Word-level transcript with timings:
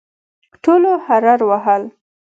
ټولو 0.63 0.91
هررر 1.05 1.39
وهل. 1.49 1.83